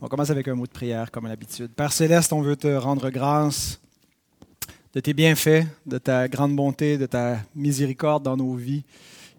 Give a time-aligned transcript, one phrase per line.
[0.00, 1.72] On commence avec un mot de prière, comme à l'habitude.
[1.72, 3.80] Père Céleste, on veut te rendre grâce
[4.94, 8.84] de tes bienfaits, de ta grande bonté, de ta miséricorde dans nos vies,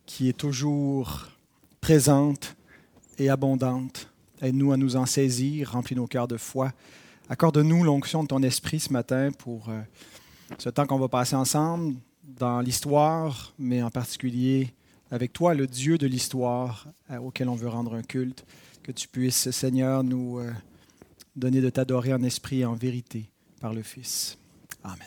[0.06, 1.30] qui est toujours
[1.80, 2.58] présente
[3.18, 4.10] et abondante.
[4.42, 6.74] Aide-nous à nous en saisir, remplis nos cœurs de foi.
[7.30, 9.80] Accorde-nous l'onction de ton esprit ce matin pour euh,
[10.58, 11.96] ce temps qu'on va passer ensemble
[12.38, 14.74] dans l'histoire, mais en particulier
[15.10, 18.46] avec toi, le Dieu de l'histoire euh, auquel on veut rendre un culte
[18.84, 20.52] que tu puisses, Seigneur, nous euh,
[21.36, 23.26] donner de t'adorer en esprit et en vérité
[23.62, 24.38] par le Fils.
[24.84, 24.98] Amen.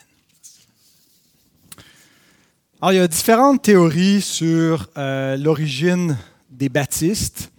[2.81, 6.17] Alors, il y a différentes théories sur euh, l'origine
[6.49, 7.51] des baptistes.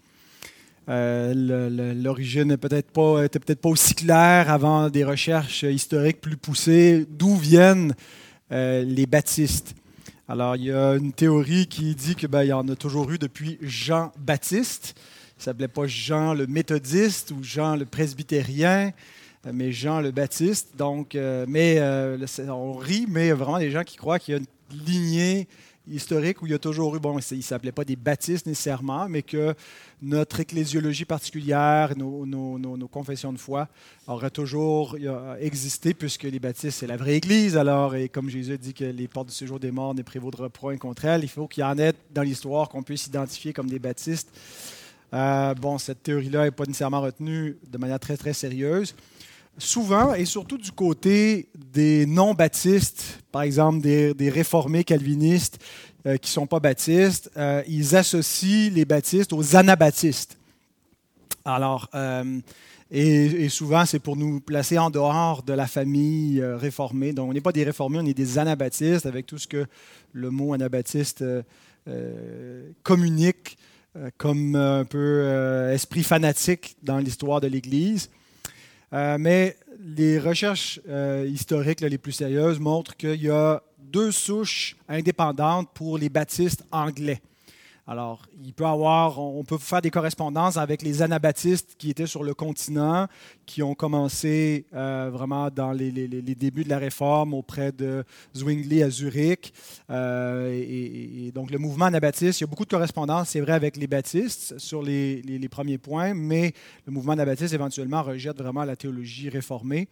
[0.89, 7.07] Euh, l'origine n'était peut-être pas, aussi claire avant des recherches historiques plus poussées.
[7.09, 7.95] D'où viennent
[8.51, 9.75] les baptistes?
[10.29, 13.19] Alors, il y a une théorie qui dit qu'il ben, y en a toujours eu
[13.19, 14.95] depuis Jean-Baptiste.
[15.45, 18.93] Ne s'appelait pas Jean le méthodiste ou Jean le presbytérien,
[19.47, 20.71] euh, mais Jean le baptiste.
[20.75, 22.17] Donc, euh, mais euh,
[22.49, 25.47] on rit, mais vraiment des gens qui croient qu'il y a une lignée
[25.87, 29.07] historique où il y a toujours eu, bon, il ne s'appelait pas des baptistes nécessairement,
[29.07, 29.55] mais que
[30.01, 33.69] notre ecclésiologie particulière, nos, nos, confessions de foi
[34.07, 34.97] auraient toujours
[35.39, 37.59] existé, puisque les baptistes, c'est la vraie Église.
[37.59, 40.79] Alors, et comme Jésus dit que les portes du séjour des morts ne prévaudront point
[40.79, 43.79] contre elles, il faut qu'il y en ait dans l'histoire qu'on puisse identifier comme des
[43.79, 44.31] baptistes.
[45.15, 48.95] Euh, bon, cette théorie-là n'est pas nécessairement retenue de manière très, très sérieuse.
[49.57, 55.61] Souvent, et surtout du côté des non-baptistes, par exemple des, réformés calvinistes
[56.07, 60.37] euh, qui ne sont pas baptistes, euh, ils associent les baptistes aux anabaptistes.
[61.45, 61.91] Alors,
[62.91, 67.13] et, souvent, c'est pour nous placer en dehors de la famille réformée.
[67.13, 69.67] Donc, on n'est pas des réformés, on est des anabaptistes, avec tout ce que
[70.15, 71.23] le mot anabaptiste
[72.83, 73.59] communique
[74.17, 78.11] comme un peu euh, esprit fanatique dans l'histoire de l'Église.
[78.93, 80.81] Euh, mais les recherches
[81.27, 87.21] historiques les plus sérieuses montrent qu'il y a deux souches indépendantes pour les baptistes anglais.
[87.87, 92.25] Alors, il peut avoir, on peut faire des correspondances avec les anabaptistes qui étaient sur
[92.25, 93.09] le continent,
[93.45, 98.03] qui ont commencé euh, vraiment dans les, débuts de la réforme auprès de
[98.35, 99.53] Zwingli à Zurich.
[99.91, 103.77] Euh, et, donc, le mouvement anabaptiste, il y a beaucoup de correspondances, c'est vrai, avec
[103.77, 106.55] les baptistes sur les, premiers points, mais
[106.87, 109.89] le mouvement anabaptiste, éventuellement, rejette vraiment la théologie réformée.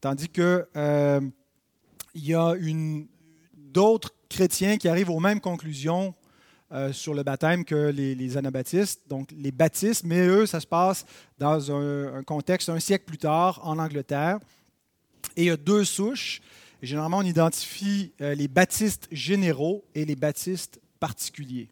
[0.00, 1.20] Tandis que euh,
[2.14, 2.54] il y a
[3.54, 6.14] d'autres chrétiens qui arrivent aux mêmes conclusions
[6.74, 9.02] euh, sur le baptême que les, anabaptistes.
[9.08, 11.06] Donc, les baptistes, mais eux, ça se passe
[11.38, 14.40] dans un, contexte un siècle plus tard en Angleterre.
[15.36, 16.40] Et il y a deux souches.
[16.82, 21.68] généralement, on identifie euh, les baptistes généraux et les baptistes particuliers.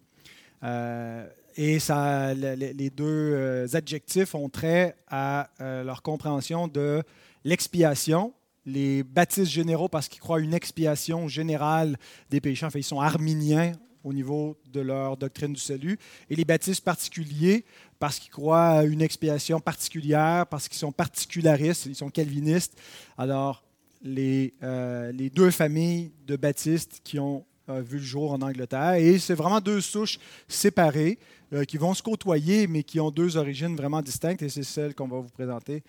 [0.63, 1.27] Euh,
[1.57, 7.03] et ça, les deux adjectifs ont trait à leur compréhension de
[7.45, 8.33] l'expiation.
[8.65, 11.99] Les baptistes généraux parce qu'ils croient une expiation générale
[12.31, 12.65] des péchés.
[12.65, 13.73] En ils sont arminiens
[14.05, 15.99] au niveau de leur doctrine du salut,
[16.31, 17.65] et les baptistes particuliers
[17.99, 22.77] parce qu'ils croient à une expiation particulière, parce qu'ils sont particularistes, ils sont calvinistes.
[23.17, 23.63] Alors,
[24.03, 29.19] les, euh, deux familles de baptistes qui ont euh, vu le jour en Angleterre, et
[29.21, 31.17] c'est vraiment deux souches séparées
[31.53, 34.97] euh, qui vont se côtoyer, mais qui ont deux origines vraiment distinctes, et c'est celle
[34.97, 35.85] qu'on va vous présenter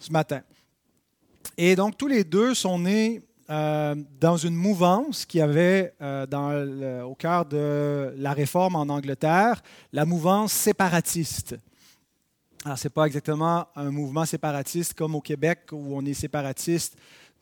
[0.00, 0.42] ce matin.
[1.56, 7.14] Et donc, tous les deux sont nés euh, dans une mouvance qui avait euh, au
[7.14, 9.62] cœur de la réforme en Angleterre,
[9.92, 11.54] la mouvance séparatiste.
[12.64, 16.96] Alors, ce n'est pas exactement un mouvement séparatiste comme au Québec où on est séparatiste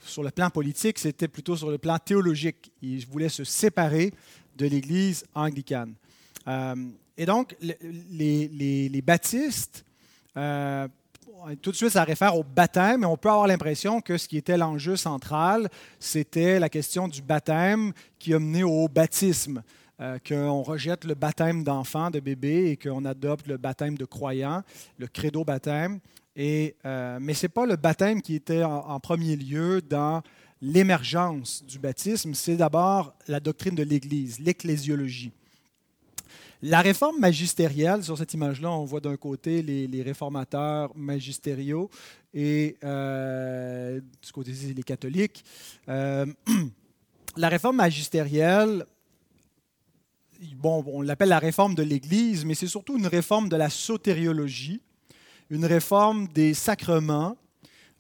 [0.05, 2.73] sur le plan politique, c'était plutôt sur le plan théologique.
[2.83, 4.13] Ils voulaient se séparer
[4.57, 5.95] de l'Église anglicane.
[6.49, 6.75] Euh,
[7.17, 8.49] et donc, les,
[8.89, 9.85] les baptistes
[11.61, 14.37] tout de suite, ça réfère au baptême, mais on peut avoir l'impression que ce qui
[14.37, 19.63] était l'enjeu central, c'était la question du baptême qui a mené au baptisme.
[20.01, 24.63] Euh, qu'on rejette le baptême d'enfant, de bébé, et qu'on adopte le baptême de croyant,
[24.99, 26.01] le credo baptême.
[26.39, 30.23] Euh, mais ce n'est pas le baptême qui était en premier lieu dans
[30.63, 35.33] l'émergence du baptisme, c'est d'abord la doctrine de l'Église, l'ecclésiologie.
[36.65, 41.91] La réforme magistérielle, sur cette image-là, on voit d'un côté les, réformateurs magistériaux
[42.33, 45.45] et euh, du côté les catholiques.
[45.89, 46.25] Euh,
[47.37, 48.87] la réforme magistérielle,
[50.55, 54.81] bon, on l'appelle la réforme de l'Église, mais c'est surtout une réforme de la sotériologie,
[55.51, 57.37] une réforme des sacrements,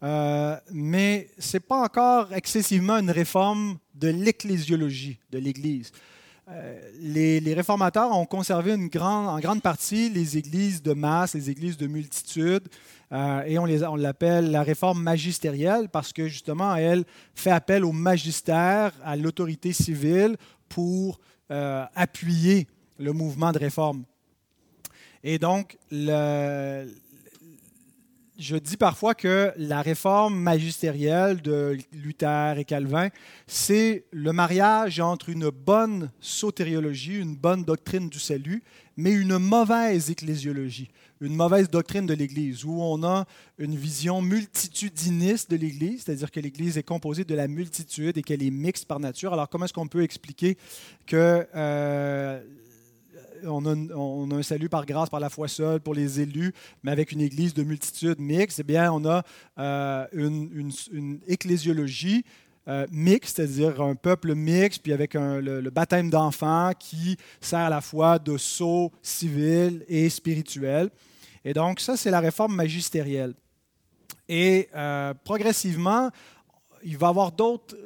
[0.05, 5.91] euh, mais ce n'est pas encore excessivement une réforme de l'ecclésiologie de l'Église.
[7.01, 12.69] Les, réformateurs ont conservé en grande partie les églises de masse, les églises de multitude,
[13.13, 17.05] et on, les, on l'appelle la réforme magistérielle parce que justement, elle
[17.35, 20.37] fait appel au magistère, à l'autorité civile
[20.69, 22.67] pour appuyer
[22.99, 24.05] le mouvement de réforme.
[25.25, 26.87] Et donc, le,
[28.43, 33.09] je dis parfois que la réforme magistérielle de Luther et Calvin,
[33.47, 38.65] c'est le mariage entre une bonne sotériologie, une bonne doctrine du salut,
[38.97, 40.91] mais une mauvaise ecclésiologie,
[41.21, 43.27] une mauvaise doctrine de l'Église, où on a
[43.59, 48.43] une vision multitudiniste de l'Église, c'est-à-dire que l'Église est composée de la multitude et qu'elle
[48.43, 49.33] est mixte par nature.
[49.33, 50.59] Alors comment est-ce qu'on peut expliquer
[51.07, 52.43] que euh,
[53.45, 56.53] on a, un salut par grâce, par la foi seule pour les élus,
[56.83, 59.23] mais avec une église de multitude mixte, eh bien, on a
[59.59, 62.25] euh, une, ecclésiologie
[62.69, 67.81] euh, mixte, c'est-à-dire un peuple mixte, puis avec le, baptême d'enfants qui sert à la
[67.81, 70.91] fois de sceau civil et spirituel.
[71.45, 73.35] Et donc, ça, c'est la réforme magistérielle.
[74.29, 76.11] Et euh, progressivement,
[76.85, 77.77] il va y avoir d'autres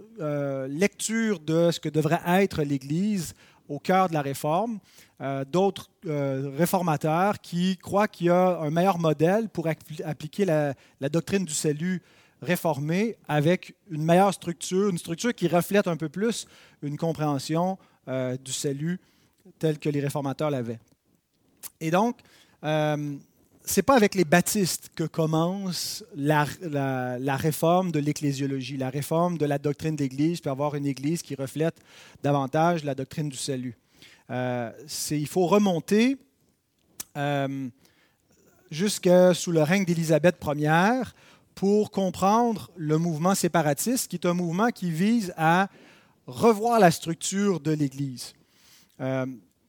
[0.69, 3.35] lectures de ce que devrait être l'Église
[3.69, 4.79] au cœur de la réforme.
[5.21, 10.75] Euh, d'autres euh, réformateurs qui croient qu'il y a un meilleur modèle pour appliquer la,
[11.09, 12.03] doctrine du salut
[12.43, 16.47] réformée avec une meilleure structure, une structure qui reflète un peu plus
[16.83, 17.79] une compréhension
[18.09, 19.01] euh, du salut
[19.59, 20.79] tel que les réformateurs l'avaient.
[21.81, 22.19] Et donc,
[23.67, 29.39] ce n'est pas avec les baptistes que commence la, la réforme de l'ecclésiologie, la réforme
[29.39, 31.75] de la doctrine d'Église, pour avoir une Église qui reflète
[32.23, 33.77] davantage la doctrine du salut.
[34.31, 34.71] Euh,
[35.11, 36.17] il faut remonter
[37.17, 37.69] euh,
[38.71, 41.03] jusque sous le règne d'Élisabeth Ier
[41.57, 45.69] pour comprendre le mouvement séparatiste, qui est un mouvement qui vise à
[46.29, 48.35] revoir la structure de l'Église.
[49.01, 49.27] Euh,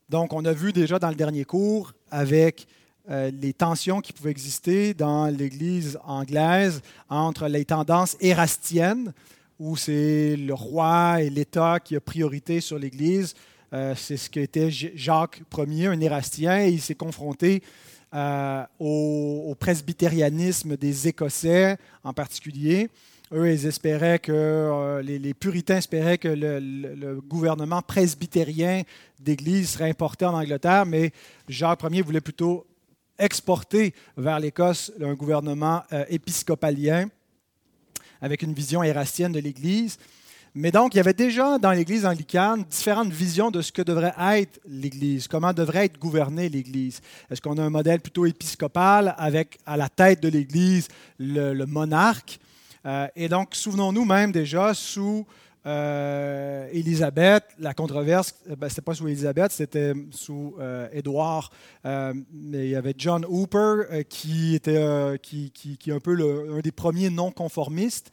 [0.07, 2.67] donc, on a vu déjà dans le dernier cours avec
[3.09, 9.13] les tensions qui pouvaient exister dans l'Église anglaise entre les tendances érastiennes,
[9.59, 13.33] où c'est le roi et l'État qui a priorité sur l'Église,
[13.73, 17.61] euh, c'est ce qu'était Jacques Ier, un érastien, et il s'est confronté
[18.13, 22.89] euh, au, presbytérianisme des Écossais en particulier.
[23.33, 28.83] Eux, ils espéraient que, euh, les, puritains espéraient que le, gouvernement presbytérien
[29.19, 31.11] d'Église serait importé en Angleterre, mais
[31.49, 32.65] Jacques Ier voulait plutôt
[33.19, 37.07] exporter vers l'Écosse un gouvernement épiscopalien
[38.21, 39.97] avec une vision érastienne de l'Église.
[40.59, 44.15] Mais donc, il y avait déjà dans l'Église anglicane différentes visions de ce que devrait
[44.17, 46.99] être l'Église, comment devrait être gouvernée l'Église.
[47.29, 50.87] Est-ce qu'on a un modèle plutôt épiscopal avec à la tête de l'Église
[51.19, 52.39] le, monarque?
[52.87, 55.27] Euh, et donc, souvenons-nous même déjà sous
[55.67, 60.55] euh, Élisabeth, la controverse, euh, ben, ce n'était pas sous Élisabeth, c'était sous
[60.91, 61.51] Édouard.
[61.83, 66.17] mais il y avait John Hooper qui était qui, qui, est un peu
[66.57, 68.11] un des premiers non-conformistes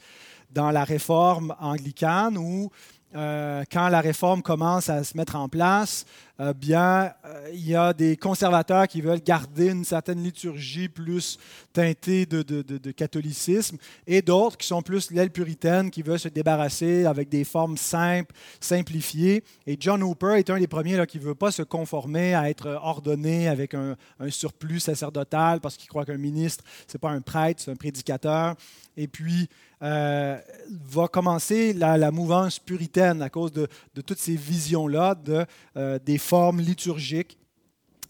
[0.50, 2.70] dans la réforme anglicane où,
[3.14, 6.04] euh, quand la réforme commence à se mettre en place,
[6.40, 11.38] euh, bien, euh, il y a des conservateurs qui veulent garder une certaine liturgie plus
[11.72, 13.76] teintée de, catholicisme
[14.06, 18.34] et d'autres qui sont plus l'aile puritaine, qui veulent se débarrasser avec des formes simples,
[18.58, 19.44] simplifiées.
[19.66, 22.80] Et John Hooper est un des premiers qui ne veut pas se conformer à être
[22.82, 23.96] ordonné avec un,
[24.28, 28.56] surplus sacerdotal parce qu'il croit qu'un ministre, ce n'est pas un prêtre, c'est un prédicateur.
[28.96, 29.48] Et puis,
[29.82, 30.38] euh,
[30.86, 33.68] va commencer la, mouvance puritaine à cause de,
[34.06, 35.44] toutes ces visions-là de,
[35.76, 37.38] euh, des formes liturgiques.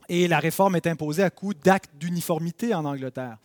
[0.08, 3.38] Et la réforme est imposée à coup d'actes d'uniformité en Angleterre.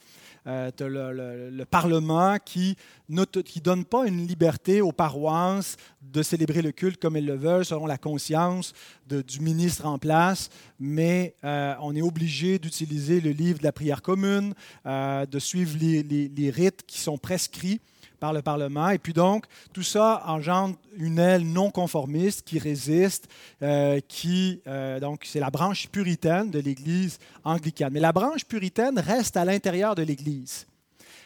[0.47, 2.75] Euh, le, Parlement qui
[3.09, 3.23] ne
[3.61, 7.85] donne pas une liberté aux paroisses de célébrer le culte comme elles le veulent, selon
[7.85, 8.73] la conscience
[9.07, 10.49] du ministre en place,
[10.79, 14.53] mais on est obligé d'utiliser le livre de la prière commune,
[14.85, 17.81] de suivre les, rites qui sont prescrits
[18.19, 18.89] par le Parlement.
[18.89, 23.27] Et puis donc, tout ça engendre une aile non conformiste qui résiste,
[23.61, 27.93] euh, qui, euh, donc, c'est la branche puritaine de l'Église anglicane.
[27.93, 30.67] Mais la branche puritaine reste à l'intérieur de l'Église.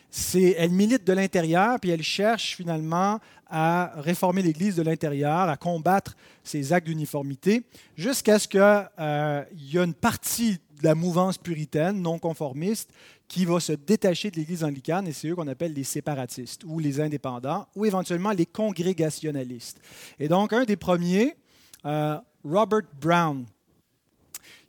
[0.09, 5.57] C'est, elle milite de l'intérieur, puis elle cherche finalement à réformer l'Église de l'intérieur, à
[5.57, 7.63] combattre ces actes d'uniformité,
[7.95, 12.91] jusqu'à ce qu'il euh, y ait une partie de la mouvance puritaine, non conformiste,
[13.33, 16.77] qui va se détacher de l'Église anglicane, et c'est eux qu'on appelle les séparatistes ou
[16.77, 19.81] les indépendants, ou éventuellement les congrégationalistes.
[20.19, 21.35] Et donc, un des premiers,
[21.83, 23.43] euh, Robert Brown,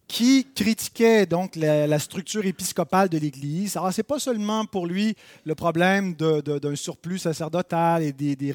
[0.08, 3.76] qui critiquait donc la, structure épiscopale de l'Église.
[3.76, 8.52] Alors, ce n'est pas seulement pour lui le problème d'un surplus sacerdotal et des,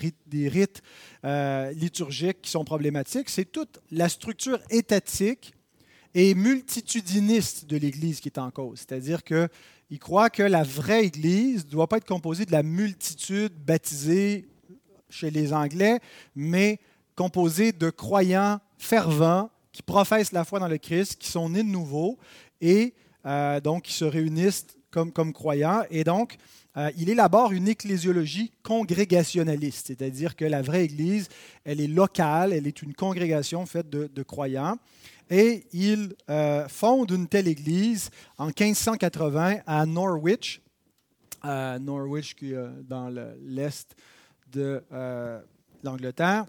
[0.48, 0.82] rites,
[1.24, 5.54] euh, liturgiques qui sont problématiques, c'est toute la structure étatique
[6.14, 8.80] et multitudiniste de l'Église qui est en cause.
[8.80, 13.54] C'est-à-dire qu'il croit que la vraie Église ne doit pas être composée de la multitude
[13.54, 14.48] baptisée
[15.10, 16.00] chez les Anglais,
[16.36, 16.80] mais
[17.16, 21.70] composée de croyants fervents qui professent la foi dans le Christ, qui sont nés de
[21.70, 22.18] nouveau
[22.62, 22.94] et
[23.26, 25.84] euh, donc qui se réunissent comme, croyants.
[25.92, 26.38] Et donc,
[26.78, 31.28] euh, il élabore une ecclésiologie congrégationaliste, c'est-à-dire que la vraie Église,
[31.64, 34.78] elle est locale, elle est une congrégation faite de, croyants.
[35.30, 40.62] Et il euh, fonde une telle Église en 1580 à Norwich,
[41.44, 43.10] Norwich qui est dans
[43.46, 43.96] l'est
[44.52, 44.84] de
[45.84, 46.46] l'Angleterre.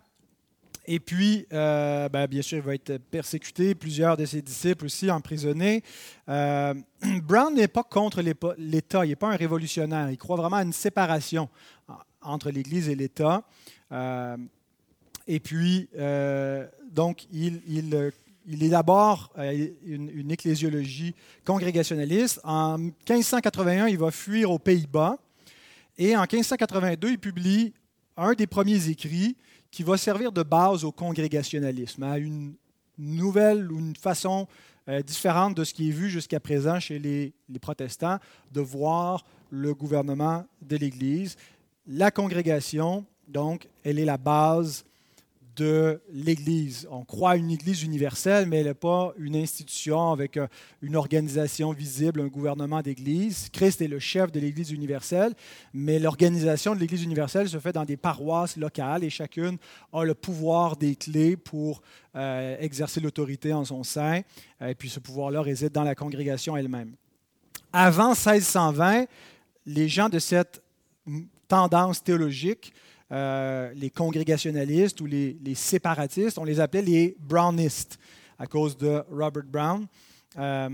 [0.93, 5.09] Et puis, euh, ben, bien sûr, il va être persécuté, plusieurs de ses disciples aussi
[5.09, 5.85] emprisonnés.
[6.29, 6.75] Euh,
[7.23, 10.73] Brown n'est pas contre l'État, il n'est pas un révolutionnaire, il croit vraiment à une
[10.73, 11.49] séparation
[12.23, 13.45] entre l'Église et l'État.
[13.93, 14.37] Euh,
[15.29, 15.89] et puis,
[16.91, 18.11] donc, il, il,
[18.51, 19.33] il élabore
[19.85, 21.15] une, une, ecclésiologie
[21.45, 22.41] congrégationaliste.
[22.43, 25.19] En 1581, il va fuir aux Pays-Bas.
[25.97, 27.73] Et en 1582, il publie
[28.17, 29.37] un des premiers écrits
[29.71, 32.55] qui va servir de base au congrégationalisme, à une
[32.99, 34.47] nouvelle ou une façon
[34.89, 38.19] euh, différente de ce qui est vu jusqu'à présent chez les, les, protestants,
[38.51, 41.37] de voir le gouvernement de l'Église.
[41.87, 44.85] La congrégation, donc, elle est la base
[45.61, 46.89] de l'Église.
[46.91, 50.47] On croit à une Église universelle, mais elle n'est pas une institution avec euh,
[50.81, 53.51] une organisation visible, un gouvernement d'Église.
[53.53, 55.35] Christ est le chef de l'Église universelle,
[55.75, 59.59] mais l'organisation de l'Église universelle se fait dans des paroisses locales et chacune
[59.93, 61.83] a le pouvoir des clés pour
[62.17, 64.23] euh, exercer l'autorité en son sein.
[64.67, 66.95] Et puis ce pouvoir-là réside dans la congrégation elle-même.
[67.71, 69.05] Avant 1620,
[69.67, 70.63] les gens de cette
[71.49, 72.73] tendance théologique
[73.13, 77.99] euh, les congrégationalistes ou les, séparatistes, on les appelait les brownistes
[78.39, 79.87] à cause de Robert Brown.
[80.39, 80.69] Euh,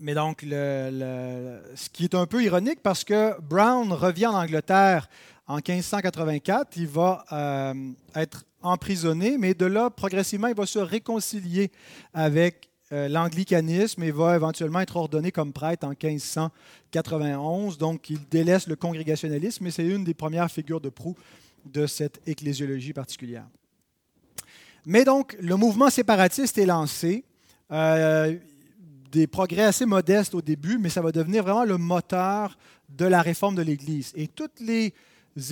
[0.00, 5.08] mais donc, ce qui est un peu ironique parce que Brown revient en Angleterre
[5.50, 7.74] en 1584, il va euh,
[8.14, 11.72] être emprisonné, mais de là, progressivement, il va se réconcilier
[12.14, 17.78] avec l'anglicanisme et va éventuellement être ordonné comme prêtre en 1591.
[17.78, 21.16] Donc, il délaisse le congrégationalisme, mais c'est une des premières figures de proue
[21.64, 23.46] de cette ecclésiologie particulière.
[24.86, 27.24] Mais donc, le mouvement séparatiste est lancé.
[27.70, 28.36] Euh,
[29.12, 32.56] des progrès assez modestes au début, mais ça va devenir vraiment le moteur
[32.88, 34.12] de la réforme de l'Église.
[34.14, 34.94] Et toutes les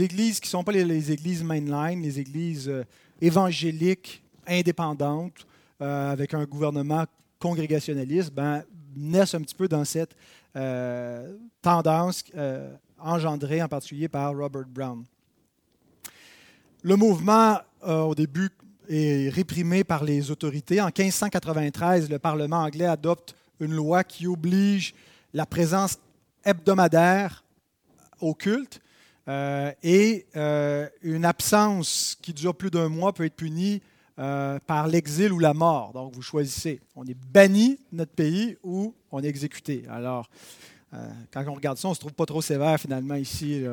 [0.01, 2.85] églises qui ne sont pas les, églises mainline, les églises euh,
[3.21, 5.47] évangéliques indépendantes,
[5.81, 7.05] avec un gouvernement
[7.39, 8.65] congrégationalistes ben,
[8.97, 10.15] naissent un petit peu dans cette
[10.57, 15.05] euh, tendance euh, engendrée en particulier par Robert Brown.
[16.83, 18.51] Le mouvement, euh, au début,
[18.89, 20.81] est réprimé par les autorités.
[20.81, 24.95] En 1593, le Parlement anglais adopte une loi qui oblige
[25.35, 25.99] la présence
[26.45, 27.45] hebdomadaire
[28.21, 28.81] au culte
[29.83, 30.27] et
[31.03, 33.83] une absence qui dure plus d'un mois peut être punie
[34.19, 35.93] euh, par l'exil ou la mort.
[35.93, 36.81] Donc, vous choisissez.
[36.97, 39.85] On est banni de notre pays ou on est exécuté.
[39.89, 40.29] Alors,
[40.93, 43.65] euh, quand on regarde ça, on ne se trouve pas trop sévère finalement ici.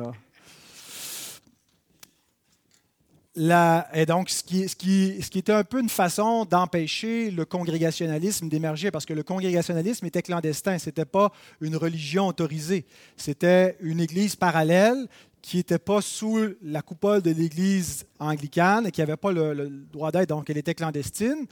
[3.36, 7.44] et donc, ce qui, ce, qui, ce qui, était un peu une façon d'empêcher le
[7.44, 12.86] congrégationalisme d'émerger, parce que le congrégationalisme était clandestin, ce n'était pas une religion autorisée,
[13.16, 15.08] c'était une église parallèle
[15.46, 20.10] qui n'était pas sous la coupole de l'Église anglicane et qui n'avait pas le, droit
[20.10, 21.46] d'être, donc elle était clandestine.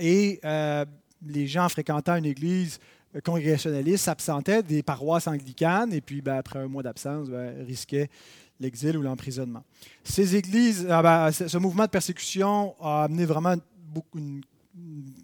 [0.00, 0.86] Et euh,
[1.26, 2.78] les gens fréquentant une Église
[3.22, 8.08] congrégationaliste s'absentaient des paroisses anglicanes et puis ben, après un mois d'absence, ben, risquaient
[8.60, 9.62] l'exil ou l'emprisonnement.
[10.02, 14.20] Ces églises, ah ben, ce mouvement de persécution a amené vraiment beaucoup,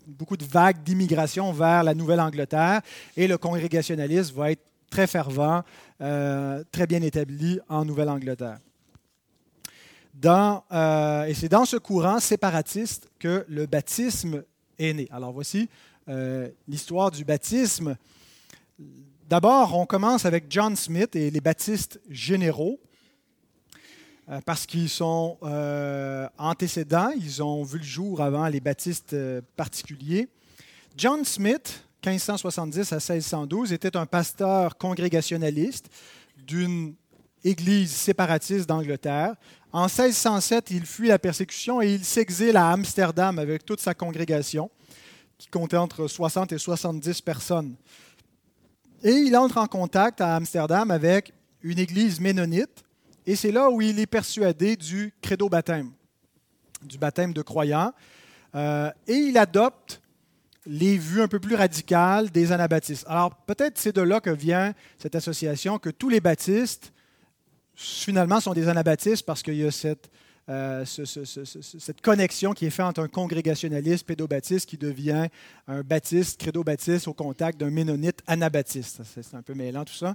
[0.06, 2.82] beaucoup de vagues d'immigration vers la Nouvelle-Angleterre
[3.16, 5.62] et le congrégationalisme va être très fervent,
[6.00, 8.58] euh, très bien établi en Nouvelle-Angleterre.
[10.24, 14.42] Euh, et c'est dans ce courant séparatiste que le baptisme
[14.78, 15.08] est né.
[15.10, 15.68] Alors voici
[16.08, 17.96] euh, l'histoire du baptisme.
[19.28, 22.80] D'abord, on commence avec John Smith et les baptistes généraux,
[24.46, 25.36] parce qu'ils sont
[26.38, 29.14] antécédents, ils ont vu le jour avant les baptistes
[29.56, 30.28] particuliers.
[30.96, 35.90] John Smith 1570 à 1612, était un pasteur congrégationaliste
[36.36, 36.94] d'une
[37.44, 39.34] église séparatiste d'Angleterre.
[39.72, 44.70] En 1607, il fuit la persécution et il s'exile à Amsterdam avec toute sa congrégation,
[45.38, 47.76] qui comptait entre 60 et 70 personnes.
[49.02, 52.84] Et il entre en contact à Amsterdam avec une église ménonite,
[53.26, 55.92] et c'est là où il est persuadé du credo baptême,
[56.82, 57.92] du baptême de croyants,
[58.54, 60.00] euh, et il adopte
[60.66, 63.04] les vues un peu plus radicales des anabaptistes.
[63.08, 66.92] Alors peut-être c'est de là que vient cette association que tous les baptistes
[67.74, 70.10] finalement sont des anabaptistes parce qu'il y a cette,
[70.50, 75.28] euh, cette connexion qui est faite entre un congrégationaliste pédobaptiste qui devient
[75.66, 79.00] un baptiste, credo-baptiste au contact d'un ménonite anabaptiste.
[79.04, 80.14] C'est un peu mêlant tout ça.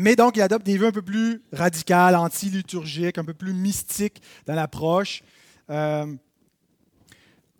[0.00, 4.22] Mais donc, il adopte des vues un peu plus radicales, anti-liturgiques, un peu plus mystiques
[4.46, 5.24] dans l'approche.
[5.70, 6.06] Euh,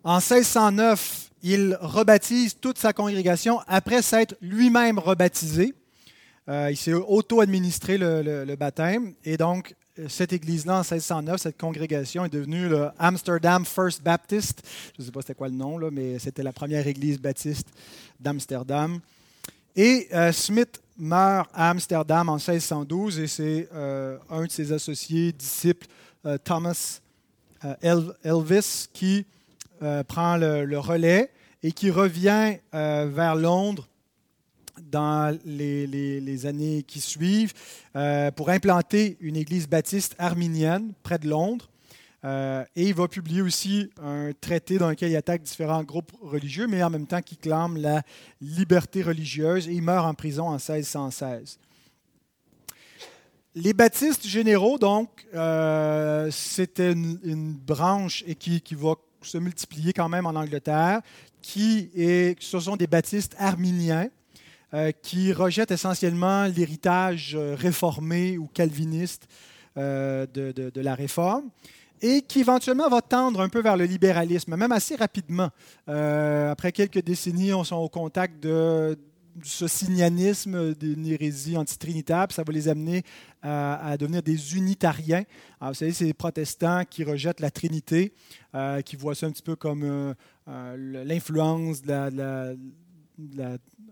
[0.03, 5.73] en 1609, il rebaptise toute sa congrégation après s'être lui-même rebaptisé.
[6.47, 9.13] Euh, il s'est auto-administré le, baptême.
[9.25, 9.75] Et donc,
[10.07, 14.61] cette église-là, en 1609, cette congrégation est devenue le Amsterdam First Baptist.
[14.95, 17.67] Je ne sais pas c'était quoi le nom, là, mais c'était la première église baptiste
[18.19, 18.99] d'Amsterdam.
[19.75, 25.31] Et euh, Smith meurt à Amsterdam en 1612 et c'est euh, un de ses associés,
[25.31, 25.87] disciples,
[26.43, 26.99] Thomas
[27.81, 29.25] Elvis, qui
[29.81, 31.31] euh, prend le, relais
[31.63, 33.87] et qui revient euh, vers Londres
[34.81, 37.53] dans les, années qui suivent
[37.95, 41.69] euh, pour implanter une église baptiste arminienne près de Londres.
[42.25, 46.83] et il va publier aussi un traité dans lequel il attaque différents groupes religieux, mais
[46.83, 48.01] en même temps qui clame la
[48.41, 49.69] liberté religieuse.
[49.69, 51.57] Et il meurt en prison en 1616.
[53.55, 55.25] Les baptistes généraux, donc,
[56.31, 61.01] c'était une, branche et qui, qui va se multiplier quand même en Angleterre,
[61.41, 64.09] qui est, ce sont des baptistes arminiens
[64.73, 69.27] euh, qui rejettent essentiellement l'héritage euh, réformé ou calviniste
[69.77, 71.49] euh, de, la réforme
[72.03, 75.49] et qui éventuellement va tendre un peu vers le libéralisme, même assez rapidement.
[75.87, 78.95] après quelques décennies, on sont au contact de,
[79.43, 83.03] ce signanisme d'une hérésie antitrinitaire, ça va les amener
[83.41, 85.23] à, devenir des unitariens.
[85.61, 88.13] vous savez, c'est les protestants qui rejettent la Trinité,
[88.55, 90.13] euh, qui voient ça un petit peu comme euh,
[90.47, 92.53] euh, l'influence de de la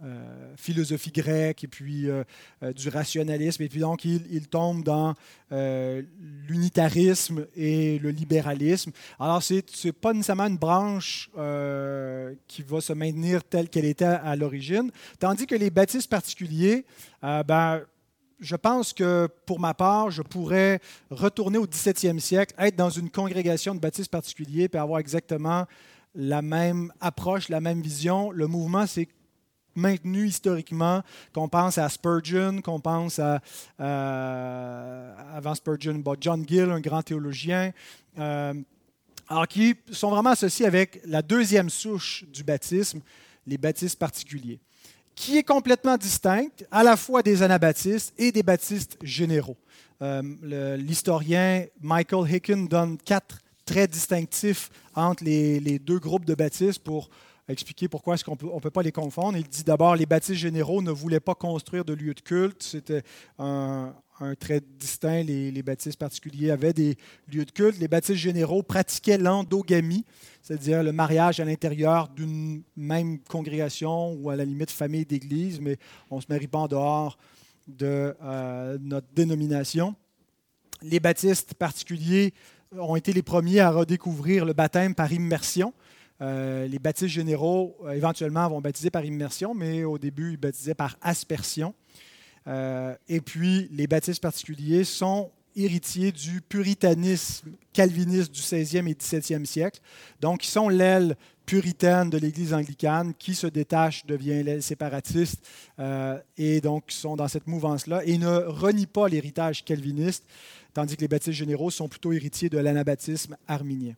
[0.04, 2.24] euh, philosophie grecque et puis euh,
[2.62, 3.64] euh, du rationalisme.
[3.64, 5.16] Et puis donc, il, tombe dans
[5.50, 8.92] l'unitarisme et le libéralisme.
[9.20, 11.30] Alors, ce n'est pas nécessairement une branche
[12.48, 16.86] qui va se maintenir telle qu'elle était à, l'origine, tandis que les baptistes particuliers,
[17.22, 17.82] ben,
[18.40, 23.10] je pense que pour ma part, je pourrais retourner au 17e siècle, être dans une
[23.10, 25.66] congrégation de baptistes particuliers, et avoir exactement
[26.14, 28.32] la même approche, la même vision.
[28.32, 29.08] Le mouvement s'est
[29.78, 31.02] maintenu historiquement,
[31.34, 33.40] qu'on pense à Spurgeon, qu'on pense à,
[33.78, 37.72] avant Spurgeon, John Gill, un grand théologien,
[38.20, 38.54] euh,
[39.30, 43.02] alors qui sont vraiment associés avec la deuxième souche du baptisme,
[43.46, 44.60] les baptistes particuliers,
[45.16, 49.58] qui est complètement distincte à la fois des anabaptistes et des baptistes généraux.
[50.02, 57.10] Euh, l'historien Michael Hicken donne quatre traits distinctifs entre les deux groupes de baptistes pour
[57.50, 59.38] expliquer pourquoi est-ce qu'on ne peut pas les confondre.
[59.38, 62.64] Il dit d'abord, les baptistes généraux ne voulaient pas construire de lieux de culte.
[62.64, 63.04] C'était
[63.40, 63.94] un,
[64.40, 65.24] trait distinct.
[65.24, 66.98] Les, baptistes particuliers avaient des
[67.32, 67.80] lieux de culte.
[67.80, 70.06] Les baptistes généraux pratiquaient l'endogamie,
[70.42, 75.78] c'est-à-dire le mariage à l'intérieur d'une même congrégation ou à la limite famille d'église, mais
[76.10, 77.18] on ne se marie pas en dehors
[77.68, 79.96] de euh, notre dénomination.
[80.82, 82.34] Les baptistes particuliers
[82.78, 85.74] ont été les premiers à redécouvrir le baptême par immersion.
[86.22, 90.76] Euh, les baptistes généraux, euh, éventuellement, vont baptiser par immersion, mais au début, ils baptisaient
[90.76, 91.74] par aspersion.
[92.48, 99.46] Euh, et puis, les baptistes particuliers sont héritiers du puritanisme calviniste du 16e et 17e
[99.46, 99.80] siècle.
[100.22, 105.48] Donc, ils sont l'aile puritaine de l'Église anglicane qui se détache, devient l'aile séparatiste,
[106.38, 110.26] et donc sont dans cette mouvance-là et ne renient pas l'héritage calviniste,
[110.74, 113.96] tandis que les baptistes généraux sont plutôt héritiers de l'anabaptisme arminien.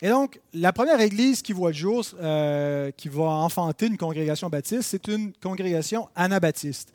[0.00, 4.48] Et donc, la première église qui voit le jour, euh, qui va enfanter une congrégation
[4.48, 6.92] baptiste, c'est une congrégation anabaptiste.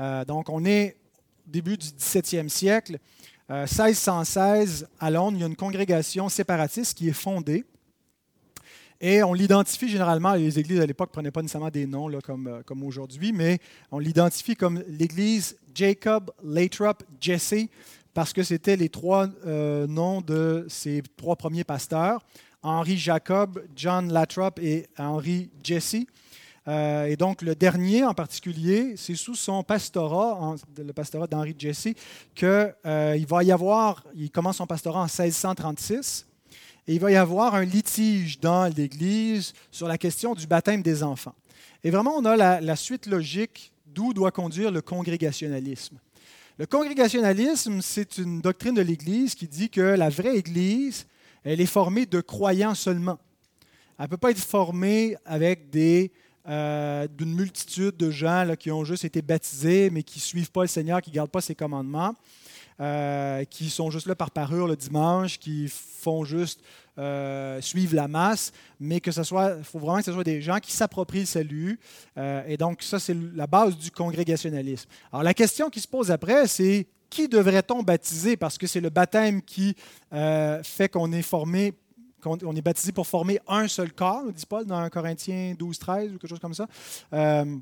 [0.00, 0.96] Euh, donc, on est
[1.46, 2.98] au début du 17e siècle.
[3.50, 7.64] 1616, euh, à Londres, il y a une congrégation séparatiste qui est fondée.
[9.00, 12.62] Et on l'identifie généralement, les églises à l'époque ne prenaient pas nécessairement des noms comme,
[12.66, 13.58] comme aujourd'hui, mais
[13.92, 17.68] on l'identifie comme l'église Jacob, Lathrop, Jesse,
[18.14, 22.20] parce que c'était les trois euh, noms de ces trois premiers pasteurs,
[22.62, 26.06] Henri Jacob, John Lathrop et Henri Jesse.
[26.66, 31.88] Euh, et donc le dernier en particulier, c'est sous son pastorat, le pastorat d'Henri Jesse,
[32.34, 36.26] qu'il euh, va y avoir, il commence son pastorat en 1636.
[36.86, 41.02] et il va y avoir un litige dans l'Église sur la question du baptême des
[41.02, 41.34] enfants.
[41.84, 45.98] Et vraiment, on a la, la suite logique d'où doit conduire le congrégationalisme.
[46.58, 51.06] Le congrégationalisme, c'est une doctrine de l'Église qui dit que la vraie Église,
[51.44, 53.16] elle est formée de croyants seulement.
[53.96, 56.10] Elle ne peut pas être formée avec des,
[56.48, 60.62] euh, d'une multitude de gens qui ont juste été baptisés, mais qui ne suivent pas
[60.62, 62.16] le Seigneur, qui ne gardent pas ses commandements,
[62.80, 66.60] euh, qui sont juste là par parure le dimanche, qui font juste
[66.98, 70.58] euh, suivre la masse, mais que ce soit, faut vraiment que ce soit des gens
[70.58, 71.80] qui s'approprient le salut.
[72.16, 74.88] et donc, ça, c'est la base du congrégationalisme.
[75.12, 78.36] Alors, la question qui se pose après, c'est qui devrait-on baptiser?
[78.36, 79.74] Parce que c'est le baptême qui
[80.10, 81.74] fait qu'on est formé
[82.24, 86.08] on est baptisé pour former un seul corps, dit Paul dans 1 Corinthiens 12, 13
[86.08, 86.66] ou quelque chose comme ça.
[87.12, 87.56] Euh,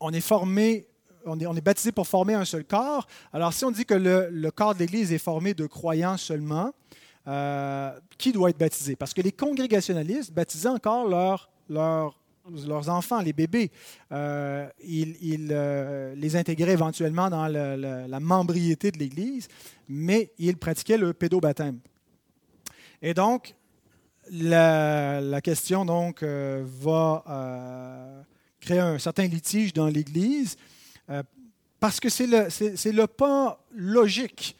[0.00, 0.86] on est formé,
[1.24, 3.06] on est, baptisé pour former un seul corps.
[3.32, 6.72] Alors, si on dit que le, corps de l'Église est formé de croyants seulement,
[7.26, 8.96] euh, qui doit être baptisé?
[8.96, 13.70] Parce que les congrégationalistes baptisaient encore leurs enfants, les bébés.
[14.12, 15.48] Euh, ils,
[16.16, 19.48] les intégraient éventuellement dans la membriété de l'Église,
[19.88, 21.78] mais ils pratiquaient le pédobaptême.
[23.02, 23.54] Et donc,
[24.30, 28.22] la, question donc, euh, va euh,
[28.60, 30.73] créer un certain litige dans l'Église euh,
[31.80, 32.48] parce que c'est le,
[32.92, 34.56] le pas logique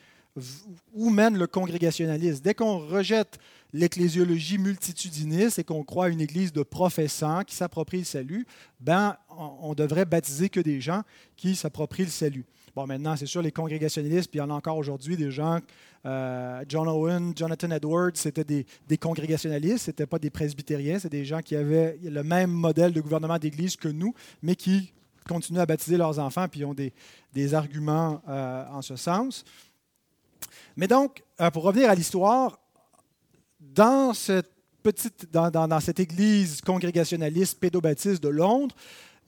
[0.93, 2.41] où mène le congrégationalisme.
[2.43, 3.39] Dès qu'on rejette
[3.73, 8.47] l'ecclésiologie multitudiniste et qu'on croit à une église de professants qui s'approprient le salut,
[8.81, 11.03] ben, on, devrait baptiser que des gens
[11.37, 12.45] qui s'approprient le salut.
[12.75, 15.61] Bon, maintenant, c'est sûr, les congrégationnistes, puis il y en a encore aujourd'hui des gens,
[16.07, 21.25] euh, John Owen, Jonathan Edwards, c'était des, congrégationalistes, ce n'étaient pas des presbytériens, c'est des
[21.25, 24.93] gens qui avaient le même modèle de gouvernement d'Église que nous, mais qui
[25.27, 29.45] continuent à baptiser leurs enfants, puis ont des, arguments euh, en ce sens.
[30.77, 32.59] Mais donc, euh, pour revenir à l'histoire,
[33.61, 34.51] dans cette
[34.83, 38.75] petite, dans, cette église congrégationaliste pédobaptiste de Londres,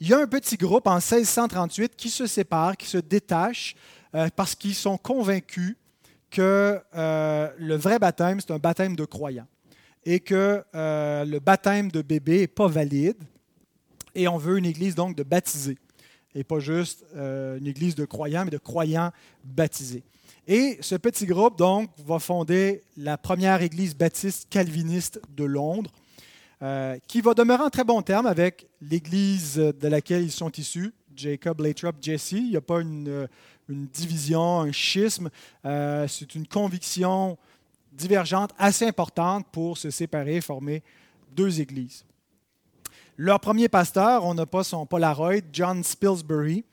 [0.01, 3.75] il y a un petit groupe en 1638 qui se sépare, qui se détache,
[4.15, 5.77] euh, parce qu'ils sont convaincus
[6.31, 9.47] que le vrai baptême, c'est un baptême de croyants
[10.05, 13.17] et que le baptême de bébé n'est pas valide.
[14.17, 15.79] Et on veut une église donc de baptisés,
[16.37, 19.11] et pas juste une église de croyants, mais de croyants
[19.43, 20.05] baptisés.
[20.49, 25.91] Et ce petit groupe donc va fonder la première église baptiste calviniste de Londres
[26.63, 30.95] euh, qui va demeurer en très bon terme avec l'Église de laquelle ils sont issus,
[31.17, 32.33] Jacob, Lathrop, Jesse.
[32.33, 33.27] Il n'y a pas une, euh,
[33.69, 35.31] division, un schisme.
[35.65, 37.37] Euh, c'est une conviction
[37.93, 40.83] divergente assez importante pour se séparer et former
[41.33, 42.05] deux églises.
[43.17, 46.65] Leur premier pasteur, on n'a pas son Polaroid, John Spilsbury,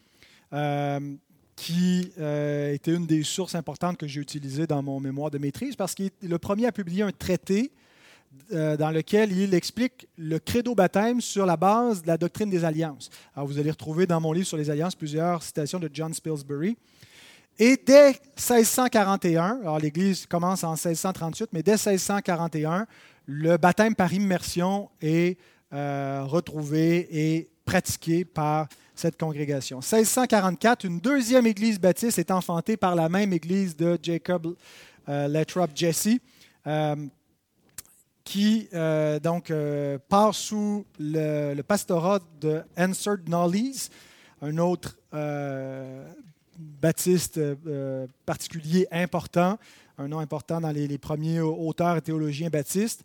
[1.56, 5.96] qui était une des sources importantes que j'ai utilisées dans mon mémoire de maîtrise parce
[5.96, 7.72] qu'il est le premier à publier un traité
[8.52, 12.66] euh, dans lequel il explique le credo baptême sur la base de la doctrine des
[12.66, 13.10] alliances.
[13.36, 16.76] Alors, vous allez retrouver dans mon livre sur les alliances plusieurs citations de John Spilsbury.
[17.60, 22.88] Et dès 1641, alors l'Église commence en 1638, mais dès 1641,
[23.28, 25.38] le baptême par immersion est
[25.74, 29.78] euh, retrouvé et pratiqué par cette congrégation.
[29.78, 34.56] 1644, une deuxième Église baptiste est enfantée par la même Église de Jacob
[35.10, 36.20] euh, Lathrop Jesse
[38.24, 43.90] qui euh, donc euh, part sous le, pastorat de Hansard Knollys,
[44.42, 46.08] un autre euh,
[46.58, 47.40] baptiste
[48.26, 49.58] particulier important,
[49.98, 53.04] un nom important dans les, premiers auteurs et théologiens baptistes,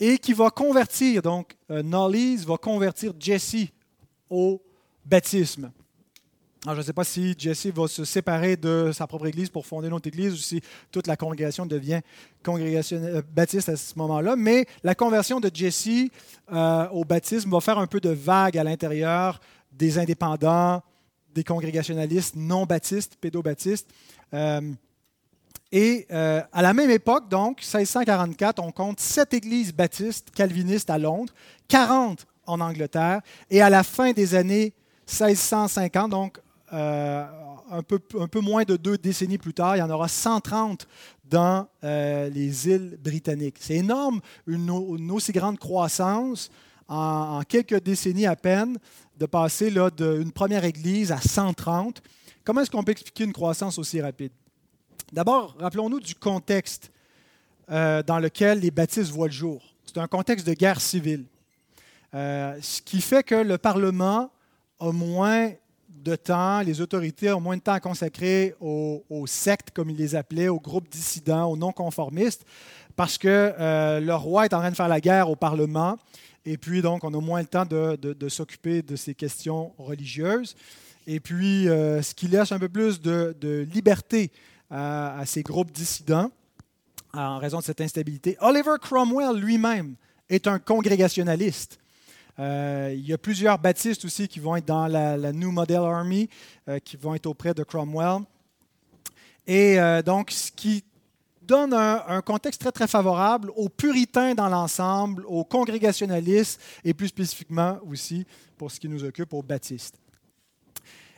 [0.00, 3.68] et qui va convertir, donc Knollys va convertir Jesse
[4.28, 4.60] au
[5.04, 5.70] baptisme.
[6.64, 9.64] Alors, je ne sais pas si Jesse va se séparer de sa propre église pour
[9.64, 10.60] fonder une autre église ou si
[10.92, 12.02] toute la congrégation devient
[12.42, 16.10] congrégation euh, baptiste à ce moment-là, mais la conversion de Jesse
[16.52, 19.40] euh, au baptisme va faire un peu de vague à l'intérieur
[19.72, 20.82] des indépendants,
[21.34, 23.88] des congrégationalistes non baptistes, pédobaptistes.
[24.34, 24.60] Euh,
[25.72, 31.32] et à la même époque, donc, 1644, on compte sept églises baptistes calvinistes à Londres,
[31.68, 34.74] 40 en Angleterre, et à la fin des années
[35.10, 36.40] 1650, donc
[36.72, 37.26] euh,
[37.70, 40.86] un, peu, moins de deux décennies plus tard, il y en aura 130
[41.24, 43.56] dans euh, les îles britanniques.
[43.60, 44.70] C'est énorme, une,
[45.10, 46.50] aussi grande croissance
[46.88, 48.78] en, quelques décennies à peine,
[49.18, 52.02] de passer d'une première église à 130.
[52.44, 54.32] Comment est-ce qu'on peut expliquer une croissance aussi rapide?
[55.12, 56.90] D'abord, rappelons-nous du contexte
[57.70, 59.62] euh, dans lequel les baptistes voient le jour.
[59.84, 61.24] C'est un contexte de guerre civile,
[62.12, 64.30] ce qui fait que le Parlement
[64.78, 65.50] a moins
[66.02, 70.14] de temps, les autorités ont moins de temps à consacrer aux, sectes, comme ils les
[70.14, 72.44] appelaient, aux groupes dissidents, aux non-conformistes,
[72.96, 75.98] parce que euh, le roi est en train de faire la guerre au Parlement,
[76.44, 80.56] et puis donc on a moins le temps de, s'occuper de ces questions religieuses.
[81.06, 84.30] Et puis, euh, ce qui laisse un peu plus de, liberté
[84.70, 86.30] à, ces groupes dissidents
[87.12, 88.36] en raison de cette instabilité.
[88.40, 89.96] Oliver Cromwell lui-même
[90.28, 91.78] est un congrégationaliste.
[92.38, 96.28] Euh, il y a plusieurs baptistes aussi qui vont être dans la, New Model Army,
[96.68, 98.22] euh, qui vont être auprès de Cromwell.
[99.46, 100.84] Et euh, donc, ce qui
[101.42, 107.78] donne un, contexte très, très favorable aux puritains dans l'ensemble, aux congrégationalistes et plus spécifiquement
[107.90, 108.24] aussi,
[108.56, 109.96] pour ce qui nous occupe, aux baptistes.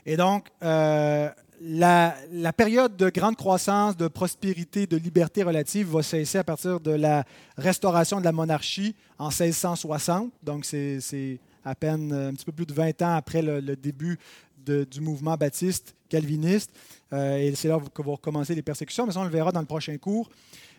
[0.07, 2.15] Et donc, la,
[2.57, 7.25] période de grande croissance, de prospérité, de liberté relative va cesser à partir de la
[7.57, 10.33] restauration de la monarchie en 1660.
[10.43, 14.19] Donc, c'est à peine un petit peu plus de 20 ans après le, début
[14.65, 16.71] du mouvement baptiste calviniste.
[17.13, 19.61] Euh, et c'est là que vont recommencer les persécutions, mais ça, on le verra dans
[19.61, 20.29] le prochain cours.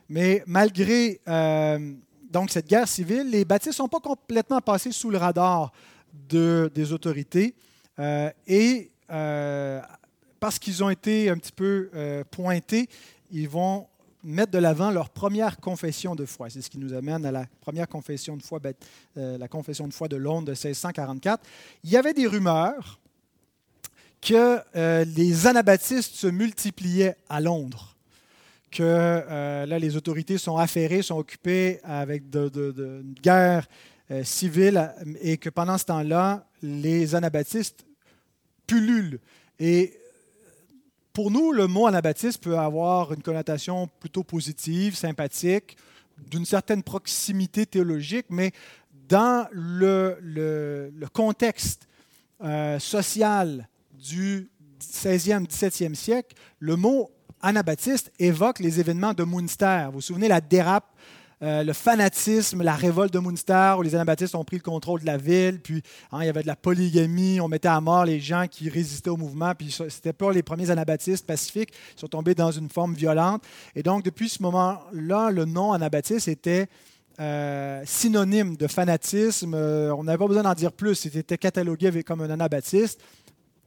[0.10, 1.94] Mais malgré euh,
[2.30, 5.72] donc cette guerre civile, les baptistes ne sont pas complètement passés sous le radar
[6.30, 7.56] des autorités.
[8.00, 8.92] Euh, et
[10.44, 12.90] parce qu'ils ont été un petit peu euh, pointés,
[13.32, 13.88] ils vont
[14.26, 16.50] mettre de l'avant leur première confession de foi.
[16.50, 18.60] C'est ce qui nous amène à la première confession de foi,
[19.16, 21.42] euh, la confession de foi de Londres de 1644.
[21.86, 23.00] Il y avait des rumeurs
[24.20, 27.96] que euh, les anabaptistes se multipliaient à Londres,
[28.70, 33.66] que là les autorités sont affairées, sont occupées avec de, de, guerre
[34.24, 37.86] civile et que pendant ce temps-là, les anabaptistes
[38.68, 39.20] pullulent.
[39.60, 39.94] Et
[41.14, 45.78] pour nous, le mot anabaptiste peut avoir une connotation plutôt positive, sympathique,
[46.30, 48.52] d'une certaine proximité théologique, mais
[49.08, 51.88] dans le, contexte
[52.42, 54.50] euh, social du
[54.82, 59.86] 16e, 17e siècle, le mot anabaptiste évoque les événements de Munster.
[59.88, 60.93] Vous vous souvenez la dérape
[61.44, 65.06] euh, le fanatisme, la révolte de Munster, où les anabaptistes ont pris le contrôle de
[65.06, 68.22] la ville, puis hein, il y avait de la polygamie, on mettait à mort les
[68.22, 72.34] gens qui résistaient au mouvement, puis c'était pas les premiers anabaptistes pacifiques, ils sont tombés
[72.34, 73.44] dans une forme violente.
[73.76, 76.68] Et donc, depuis ce moment-là, le nom anabaptiste était
[77.20, 79.54] euh, synonyme de fanatisme.
[79.54, 80.96] Euh, on n'avait pas besoin d'en dire plus.
[80.96, 83.02] C'était catalogué comme un anabaptiste.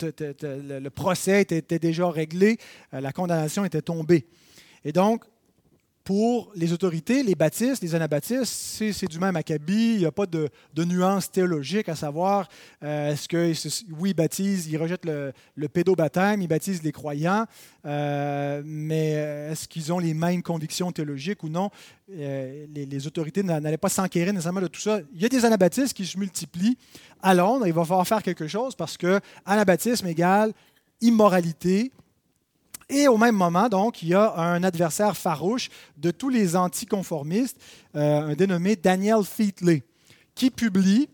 [0.01, 2.57] Le procès était déjà réglé,
[2.93, 4.27] la condamnation était tombée.
[4.85, 5.25] Et donc,
[6.07, 9.95] pour les autorités, les baptistes, les anabaptistes, c'est du même acabit.
[9.95, 12.49] Il n'y a pas de, de, nuance théologique à savoir
[12.85, 13.53] euh, est-ce que,
[13.99, 17.45] oui, ils baptisent, ils rejettent le, le pédobaptême, ils baptisent les croyants,
[17.85, 19.09] euh, mais
[19.51, 21.71] est-ce qu'ils ont les mêmes convictions théologiques ou non?
[22.13, 25.01] Euh, les, autorités n'allaient pas s'enquérir nécessairement de tout ça.
[25.13, 26.79] Il y a des anabaptistes qui se multiplient
[27.21, 27.67] à Londres.
[27.67, 30.53] Il va falloir faire quelque chose parce que anabaptisme égale
[31.01, 31.91] immoralité,
[32.89, 37.61] et au même moment, donc, il y a un adversaire farouche de tous les anticonformistes,
[37.97, 39.83] euh, un dénommé Daniel Featley,
[40.37, 41.09] qui publie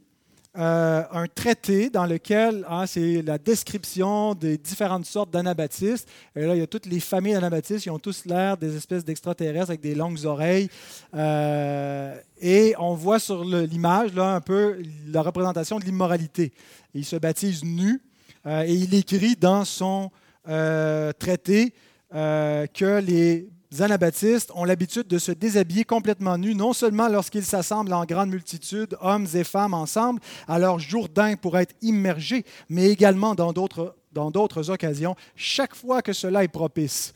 [0.59, 6.07] euh, un traité dans lequel hein, c'est la description des différentes sortes d'anabaptistes.
[6.37, 9.03] Et là, il y a toutes les familles d'anabaptistes, ils ont tous l'air des espèces
[9.03, 10.69] d'extraterrestres avec des longues oreilles.
[11.15, 16.53] Euh, et on voit sur l'image là un peu la représentation de l'immoralité.
[16.93, 18.03] Il se baptise nu
[18.45, 20.11] et il écrit dans son
[20.49, 21.73] euh, traité
[22.15, 23.49] euh, que les
[23.81, 28.97] anabaptistes ont l'habitude de se déshabiller complètement nus, non seulement lorsqu'ils s'assemblent en grande multitude,
[29.01, 34.31] hommes et femmes ensemble, à leur jourdain pour être immergés, mais également dans d'autres, dans
[34.31, 37.15] d'autres occasions, chaque fois que cela est propice.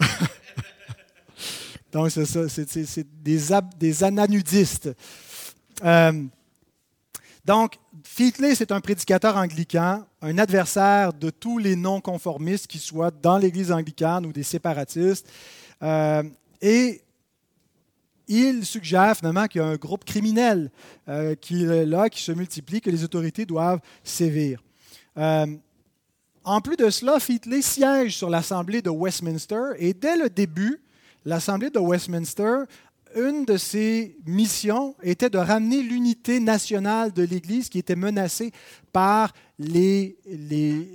[1.92, 3.38] Donc, c'est ça, c'est, des,
[3.78, 4.90] des ananudistes.
[5.84, 6.12] Euh,
[7.48, 13.38] donc, Featley, c'est un prédicateur anglican, un adversaire de tous les non-conformistes, qui soient dans
[13.38, 15.26] l'Église anglicane ou des séparatistes.
[15.82, 16.22] Euh,
[16.60, 17.00] et
[18.28, 20.70] il suggère finalement qu'il y a un groupe criminel
[21.08, 24.62] euh, qui est là, qui se multiplie, que les autorités doivent sévir.
[25.16, 25.46] Euh,
[26.44, 30.82] en plus de cela, Featley siège sur l'Assemblée de Westminster et dès le début,
[31.24, 32.64] l'Assemblée de Westminster
[33.14, 38.52] une de ses missions était de ramener l'unité nationale de l'Église qui était menacée
[38.92, 40.16] par les,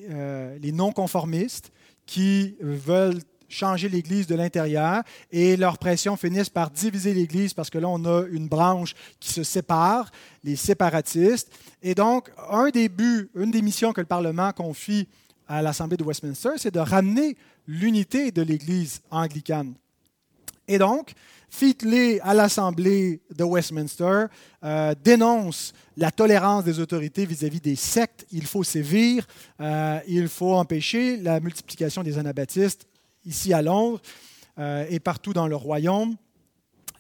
[0.10, 1.72] euh, les, non-conformistes
[2.06, 7.78] qui veulent changer l'Église de l'intérieur et leur pression finissent par diviser l'Église parce que
[7.78, 10.12] là, on a une branche qui se sépare,
[10.44, 11.52] les séparatistes.
[11.82, 15.08] Et donc, un des buts, une des missions que le Parlement confie
[15.48, 19.74] à l'Assemblée de Westminster, c'est de ramener l'unité de l'Église anglicane.
[20.68, 21.14] Et donc,
[21.54, 24.26] Featley, à l'Assemblée de Westminster,
[24.64, 28.26] euh, dénonce la tolérance des autorités vis-à-vis des sectes.
[28.32, 29.28] Il faut sévir,
[29.62, 32.88] euh, il faut empêcher la multiplication des anabaptistes
[33.24, 34.02] ici à Londres
[34.58, 36.16] euh, et partout dans le royaume.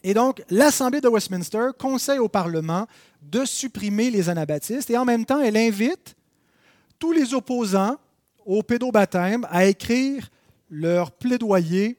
[0.03, 2.85] Et donc, l'Assemblée de Westminster conseille au Parlement
[3.23, 6.15] de supprimer les anabaptistes et en même temps, elle invite
[6.99, 7.97] tous les opposants
[8.45, 10.29] au pédobaptême à écrire
[10.69, 11.97] leur plaidoyer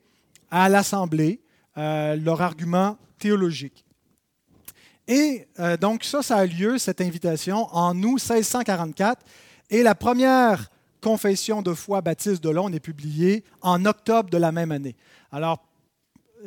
[0.53, 1.40] à l'Assemblée,
[1.77, 3.85] euh, leur argument théologique.
[5.07, 9.23] Et euh, donc ça, ça a lieu, cette invitation, en août 1644,
[9.71, 14.53] et la première confession de foi baptiste de Londres est publiée en octobre de la
[14.53, 14.97] même année.
[15.31, 15.63] Alors,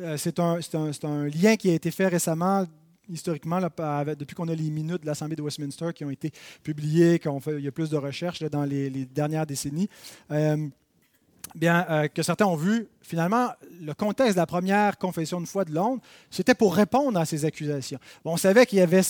[0.00, 0.58] euh, c'est un,
[1.02, 2.64] un, lien qui a été fait récemment
[3.10, 6.30] historiquement, depuis qu'on a les minutes de l'Assemblée de Westminster qui ont été
[6.62, 9.88] publiées, qu'on fait, il y a plus de recherches dans les, dernières décennies,
[11.54, 15.64] bien, euh, que certains ont vu, finalement, le contexte de la première confession de foi
[15.64, 17.98] de Londres, c'était pour répondre à ces accusations.
[18.24, 19.02] on savait qu'il y avait,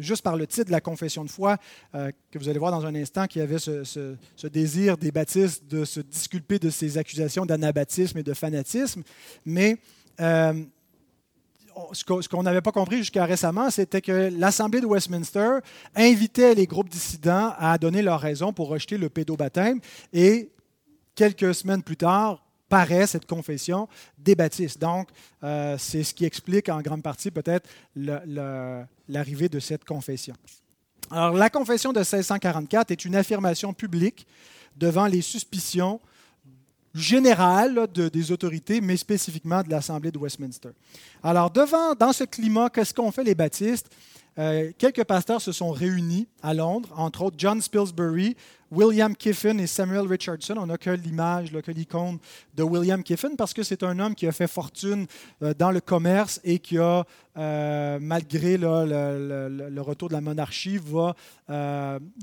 [0.00, 1.56] juste par le titre de la confession de foi,
[1.94, 4.16] euh, que vous allez voir dans un instant, qu'il y avait ce,
[4.48, 9.02] désir des baptistes de se disculper de ces accusations d'anabaptisme et de fanatisme,
[9.44, 9.78] mais
[11.92, 15.58] ce qu'on n'avait pas compris jusqu'à récemment, c'était que l'Assemblée de Westminster
[15.94, 19.80] invitait les groupes dissidents à donner leur raison pour rejeter le pédobaptême
[20.12, 20.50] et
[21.14, 24.80] quelques semaines plus tard, paraît cette confession des baptistes.
[24.80, 25.08] Donc,
[25.42, 30.34] euh, c'est ce qui explique en grande partie peut-être l'arrivée de cette confession.
[31.10, 34.26] Alors, la confession de 1644 est une affirmation publique
[34.76, 36.00] devant les suspicions
[36.94, 40.70] général des autorités, mais spécifiquement de l'Assemblée de Westminster.
[41.22, 43.90] Alors, devant, dans ce climat, qu'est-ce qu'ont fait les baptistes?
[44.38, 48.36] Euh, quelques pasteurs se sont réunis à Londres, entre autres John Spilsbury,
[48.70, 50.56] William Kiffin et Samuel Richardson.
[50.58, 52.18] On n'a que l'image, que l'icône
[52.56, 55.06] de William Kiffin parce que c'est un homme qui a fait fortune
[55.42, 57.04] euh, dans le commerce et qui a,
[57.36, 61.14] euh, malgré le, retour de la monarchie, va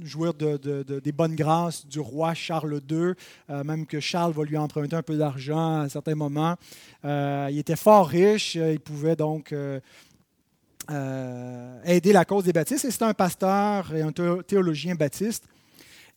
[0.03, 3.13] jouir des bonnes grâces du roi Charles II,
[3.63, 6.55] même que Charles va lui emprunter un peu d'argent à un certain moment.
[7.03, 9.53] il était fort riche, il pouvait donc
[10.89, 12.85] euh, aider la cause des baptistes.
[12.85, 15.45] Et c'est un pasteur et un théologien baptiste.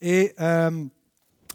[0.00, 0.84] Et euh,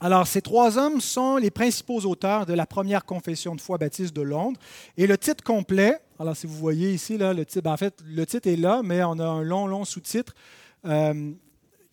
[0.01, 4.15] alors, ces trois hommes sont les principaux auteurs de la première confession de foi baptiste
[4.15, 4.59] de Londres.
[4.95, 7.95] Et le titre complet, alors si vous voyez ici, là, le titre, ben, en fait,
[8.05, 10.33] le titre est là, mais on a un long, long sous-titre.
[10.85, 11.31] Euh,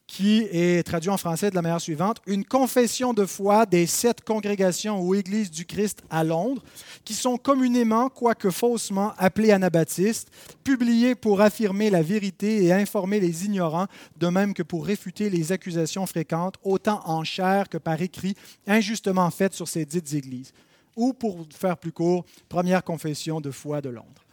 [0.07, 4.23] qui est traduit en français de la manière suivante, une confession de foi des sept
[4.23, 6.63] congrégations ou églises du Christ à Londres,
[7.05, 10.31] qui sont communément, quoique faussement, appelées anabaptistes,
[10.63, 15.53] publiées pour affirmer la vérité et informer les ignorants, de même que pour réfuter les
[15.53, 20.53] accusations fréquentes, autant en chair que par écrit, injustement faites sur ces dites églises.
[20.95, 24.26] Ou, pour faire plus court, première confession de foi de Londres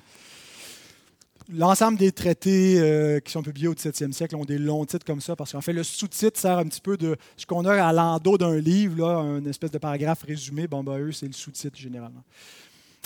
[1.51, 5.21] l'ensemble des traités euh, qui sont publiés au XVIIe siècle ont des longs titres comme
[5.21, 7.93] ça, parce qu'en fait, le sous-titre sert un petit peu de ce qu'on a à
[7.93, 10.67] l'endos d'un livre, là, une espèce de paragraphe résumé.
[10.67, 12.23] Bon, ben, eux, c'est le sous-titre généralement.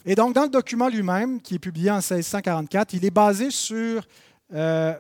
[0.06, 4.08] Et donc, dans le document lui-même, qui est publié en 1644, il est basé sur
[4.54, 4.94] euh,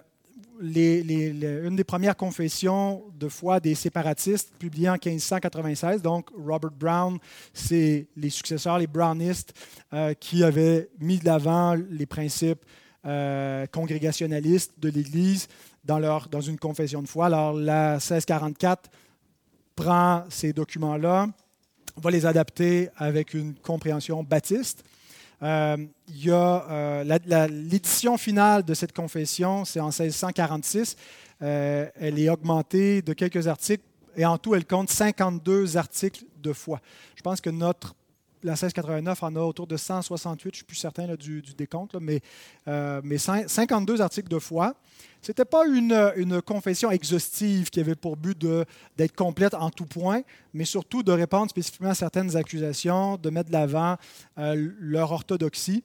[0.59, 6.01] une des premières confessions de foi des séparatistes, publiées en 1596.
[6.01, 7.17] Donc, Robert Brown,
[7.53, 9.53] c'est les successeurs, les brownistes,
[9.93, 12.65] euh, qui avaient mis de l'avant les principes
[13.07, 15.47] euh, congrégationalistes de l'Église
[15.85, 17.27] dans, leur, dans une confession de foi.
[17.27, 18.89] Alors, la 1644
[19.75, 21.29] prend ces documents-là,
[21.95, 24.83] va les adapter avec une compréhension baptiste.
[25.41, 25.77] Euh,
[26.09, 30.97] y a euh, l'édition finale de cette confession, c'est en 1646.
[31.39, 33.83] elle est augmentée de quelques articles
[34.17, 36.81] et en tout, elle compte 52 articles de foi.
[37.15, 37.95] Je pense que notre
[38.43, 42.21] la 1689 en a autour de 168, je ne suis plus certain du, décompte, mais,
[42.67, 44.75] euh, mais 52 articles de foi.
[45.21, 48.37] Ce n'était pas une, confession exhaustive qui avait pour but
[48.97, 50.21] d'être complète en tout point,
[50.53, 53.97] mais surtout de répondre spécifiquement à certaines accusations, de mettre de l'avant
[54.37, 55.83] euh, leur orthodoxie.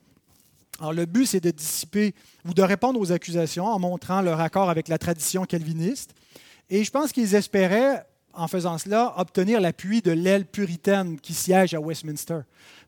[0.79, 2.15] Alors, le but, c'est de dissiper
[2.47, 6.15] ou de répondre aux accusations en montrant leur accord avec la tradition calviniste.
[6.71, 8.05] Et je pense qu'ils espéraient
[8.35, 12.41] en faisant cela, obtenir l'appui de l'aile puritaine qui siège à Westminster.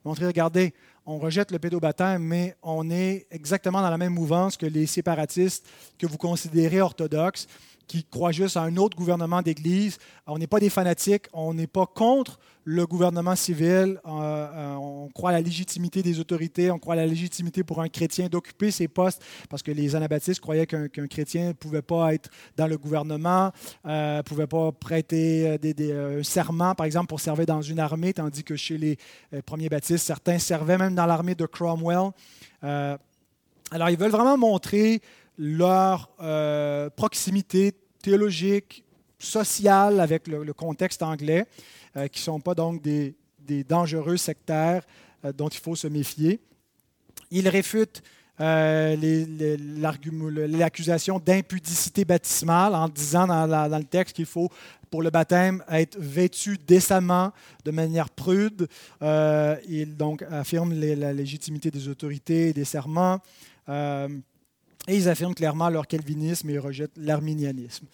[0.05, 0.75] Montrer, regardez,
[1.07, 5.67] on rejette le pédobaptême, mais on est exactement dans la même mouvance que les séparatistes
[5.99, 7.47] que vous considérez orthodoxes.
[7.87, 9.99] Qui croient juste à un autre gouvernement d'Église.
[10.27, 15.09] On n'est pas des fanatiques, on n'est pas contre le gouvernement civil, euh, euh, on
[15.09, 18.70] croit à la légitimité des autorités, on croit à la légitimité pour un chrétien d'occuper
[18.70, 22.79] ses postes, parce que les anabaptistes croyaient qu'un chrétien ne pouvait pas être dans le
[22.79, 23.52] gouvernement,
[23.85, 28.15] ne euh, pouvait pas prêter des, un serment, par exemple, pour servir dans une armée,
[28.15, 28.98] tandis que chez les
[29.44, 32.13] premiers baptistes, certains servaient même dans l'armée de Cromwell.
[32.63, 35.02] alors, ils veulent vraiment montrer
[35.39, 36.11] leur
[36.97, 37.73] proximité
[38.03, 38.85] théologique,
[39.19, 41.47] sociale avec le contexte anglais.
[41.97, 43.15] Euh, qui ne sont pas donc des,
[43.69, 44.83] dangereux sectaires
[45.25, 46.41] euh, dont il faut se méfier.
[47.31, 48.03] Il réfute
[48.41, 48.97] euh,
[50.49, 54.51] l'accusation d'impudicité baptismale en disant dans, dans le texte qu'il faut
[54.91, 57.31] pour le baptême être vêtu décemment,
[57.65, 58.67] de manière prude.
[59.01, 63.21] il donc affirme la légitimité des autorités et des serments.
[64.89, 67.87] Et ils affirment clairement leur calvinisme et rejettent l'arminianisme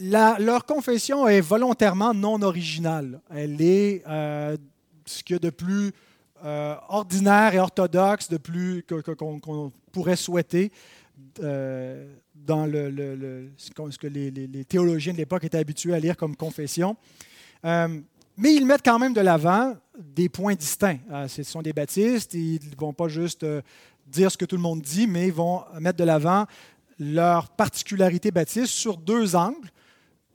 [0.00, 3.20] leur confession est volontairement non originale.
[3.30, 4.56] Elle est euh,
[5.04, 5.92] ce qu'il y a de plus
[6.44, 8.84] euh, ordinaire et orthodoxe, de plus
[9.16, 10.72] qu'on pourrait souhaiter
[11.42, 16.96] euh, dans ce que les, théologiens de l'époque étaient habitués à lire comme confession.
[17.62, 20.98] mais ils mettent quand même de l'avant des points distincts.
[21.28, 23.46] ce sont des baptistes, ils ne vont pas juste
[24.12, 26.46] dire ce que tout le monde dit, mais ils vont mettre de l'avant
[26.98, 29.70] leur particularité baptiste sur deux angles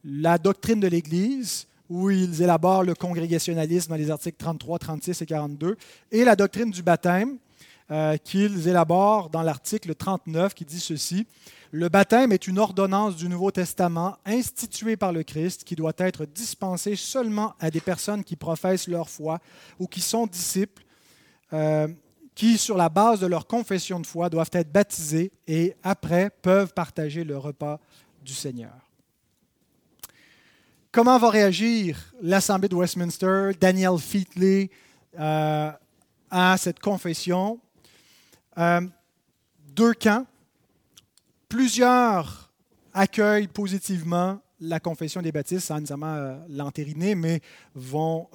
[0.03, 5.25] la doctrine de l'Église, où ils élaborent le congrégationalisme dans les articles 33, 36 et
[5.25, 5.77] 42,
[6.11, 7.37] et la doctrine du baptême,
[7.89, 11.25] euh, qu'ils élaborent dans l'article 39 qui dit ceci.
[11.71, 16.25] Le baptême est une ordonnance du Nouveau Testament instituée par le Christ qui doit être
[16.25, 19.39] dispensée seulement à des personnes qui professent leur foi
[19.79, 20.83] ou qui sont disciples,
[21.53, 21.87] euh,
[22.37, 26.71] qui, sur la base de leur confession de foi, doivent être baptisés et après peuvent
[26.71, 27.79] partager le repas
[28.23, 28.91] du Seigneur.
[30.91, 34.69] Comment va réagir l'Assemblée de Westminster, Daniel Featley,
[35.19, 35.71] euh,
[36.29, 37.59] à cette confession?
[38.59, 38.81] Euh,
[39.73, 40.27] deux camps.
[41.49, 42.51] Plusieurs
[42.93, 47.41] accueillent positivement la confession des baptistes sans nécessairement euh, l'entériner, mais
[47.73, 48.27] vont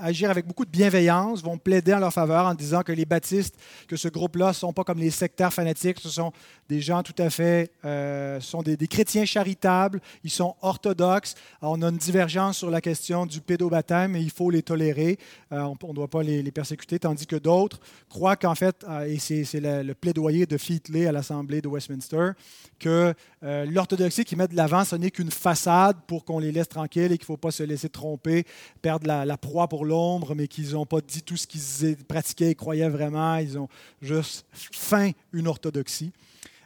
[0.00, 3.56] agir avec beaucoup de bienveillance, vont plaider en leur faveur en disant que les baptistes,
[3.86, 6.32] que ce groupe-là ne sont pas comme les sectaires fanatiques, ce sont
[6.68, 11.34] des gens tout à fait, euh, sont des, chrétiens charitables, ils sont orthodoxes.
[11.62, 15.18] on a une divergence sur la question du pédobaptême et il faut les tolérer.
[15.52, 19.18] Euh, on ne doit pas les, persécuter, tandis que d'autres croient qu'en fait, euh, et
[19.18, 22.30] c'est le, plaidoyer de Featley à l'Assemblée de Westminster,
[22.78, 27.12] que l'orthodoxie qui met de l'avant, ce n'est qu'une façade pour qu'on les laisse tranquilles
[27.12, 28.44] et qu'il ne faut pas se laisser tromper,
[28.82, 32.50] perdre la, la proie pour l'ombre, mais qu'ils n'ont pas dit tout ce qu'ils pratiquaient
[32.50, 33.36] et croyaient vraiment.
[33.36, 33.68] Ils ont
[34.00, 36.12] juste feint une orthodoxie.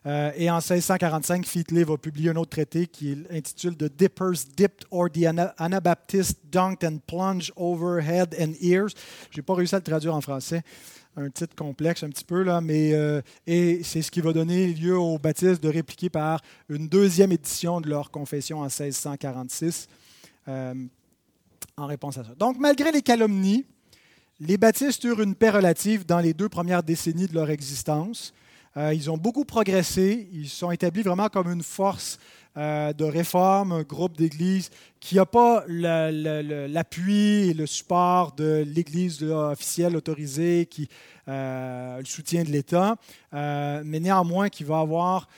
[0.04, 4.84] Euh, et en 1645, Featley va publier un autre traité qui intitule The Dippers Dipped
[4.90, 5.26] or the
[5.58, 8.90] Anabaptist Dunked and Plunged over Head and Ears.
[9.30, 10.62] Je n'ai pas réussi à le traduire en français.
[11.16, 14.68] Un titre complexe un petit peu, là, mais euh, et c'est ce qui va donner
[14.68, 19.88] lieu aux baptistes de répliquer par une deuxième édition de leur confession en 1646
[20.48, 20.74] euh,
[21.76, 22.34] en réponse à ça.
[22.34, 23.64] Donc, malgré les calomnies,
[24.40, 28.34] les baptistes eurent une paix relative dans les deux premières décennies de leur existence.
[28.76, 30.28] Euh, ils ont beaucoup progressé.
[30.32, 32.18] Ils sont établis vraiment comme une force
[32.56, 39.22] euh, de réforme, un groupe d'église qui n'a pas l'appui et le support de l'église
[39.22, 40.88] officielle autorisée, qui
[41.28, 42.96] euh, le soutien de l'État,
[43.32, 45.28] mais néanmoins qui va avoir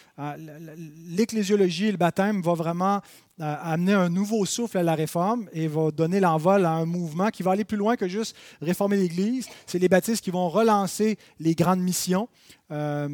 [1.08, 3.00] l'ecclésiologie et le baptême va vraiment
[3.38, 7.42] amener un nouveau souffle à la réforme et va donner l'envol à un mouvement qui
[7.42, 9.48] va aller plus loin que juste réformer l'Église.
[9.66, 12.28] C'est les baptistes qui vont relancer les grandes missions.
[12.70, 13.08] Euh,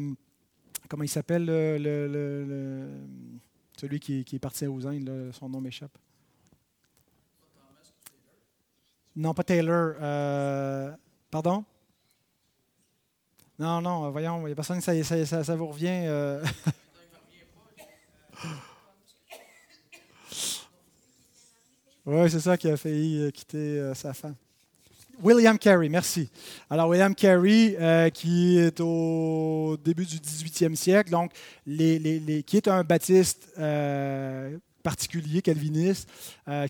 [0.87, 2.87] comment il s'appelle le,
[3.77, 5.97] celui qui, est parti aux Indes, son nom m'échappe.
[9.15, 9.95] Non, pas Taylor.
[9.99, 10.91] Euh,
[11.29, 11.65] pardon?
[13.59, 16.05] Non, non, voyons, il n'y a personne, ça, ça, ça, ça vous revient.
[16.05, 16.43] Euh.
[22.03, 24.33] Oui, c'est ça qui a failli euh, quitter euh, sa femme.
[25.21, 26.31] William Carey, merci.
[26.67, 31.31] Alors, William Carey, euh, qui est au début du 18e siècle, donc,
[31.67, 33.49] les, qui est un baptiste
[34.81, 36.09] particulier, calviniste,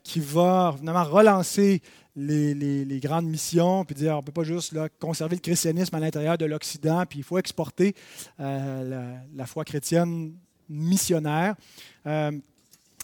[0.03, 1.82] qui va vraiment relancer
[2.17, 6.38] les, grandes missions, puis dire on ne peut pas juste conserver le christianisme à l'intérieur
[6.38, 7.95] de l'Occident, puis il faut exporter
[8.38, 10.34] la, foi chrétienne
[10.67, 11.55] missionnaire.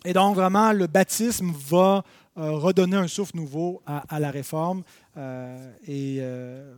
[0.07, 2.01] Et donc, vraiment, le baptisme va
[2.37, 4.81] euh, redonner un souffle nouveau à, la réforme.
[5.17, 6.73] Euh, et euh,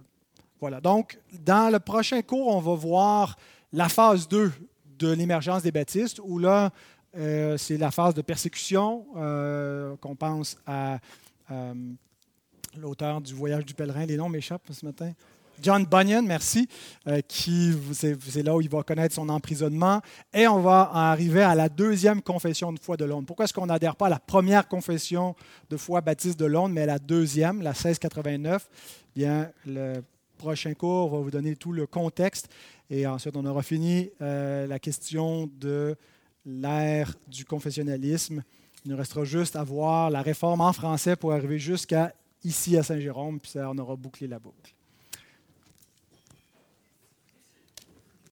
[0.59, 0.81] voilà.
[0.81, 3.37] Donc, dans le prochain cours, on va voir
[3.71, 4.51] la phase 2
[4.97, 6.71] de l'émergence des baptistes, où là,
[7.13, 9.05] c'est la phase de persécution,
[10.01, 10.97] qu'on pense à
[12.77, 15.11] l'auteur du Voyage du pèlerin, les noms m'échappent ce matin.
[15.61, 16.67] John Bunyan, merci,
[17.27, 20.01] qui c'est là où il va connaître son emprisonnement.
[20.33, 23.25] Et on va arriver à la deuxième confession de foi de Londres.
[23.25, 25.35] Pourquoi est-ce qu'on n'adhère pas à la première confession
[25.69, 28.69] de foi baptiste de Londres, mais à la deuxième, la 1689
[29.15, 30.01] Bien, le
[30.37, 32.47] prochain cours va vous donner tout le contexte.
[32.89, 35.95] Et ensuite, on aura fini la question de
[36.45, 38.43] l'ère du confessionnalisme.
[38.85, 42.13] Il nous restera juste à voir la réforme en français pour arriver jusqu'à
[42.45, 44.73] ici à Saint-Jérôme, puis ça, on aura bouclé la boucle.